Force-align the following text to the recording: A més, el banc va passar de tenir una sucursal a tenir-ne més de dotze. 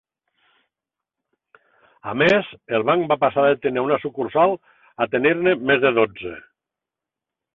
A 2.13 2.13
més, 2.21 2.47
el 2.77 2.87
banc 2.91 3.05
va 3.11 3.19
passar 3.25 3.43
de 3.47 3.59
tenir 3.67 3.83
una 3.89 4.01
sucursal 4.07 4.57
a 5.05 5.09
tenir-ne 5.17 5.57
més 5.71 5.83
de 5.87 5.95
dotze. 6.01 6.33